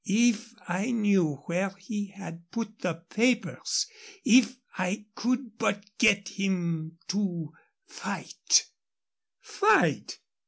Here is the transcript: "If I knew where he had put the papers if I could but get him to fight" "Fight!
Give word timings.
"If 0.07 0.55
I 0.67 0.89
knew 0.89 1.35
where 1.45 1.69
he 1.77 2.07
had 2.07 2.49
put 2.49 2.79
the 2.79 2.95
papers 3.11 3.85
if 4.25 4.57
I 4.75 5.05
could 5.13 5.59
but 5.59 5.95
get 5.99 6.27
him 6.27 6.97
to 7.09 7.53
fight" 7.85 8.65
"Fight! 9.59 10.17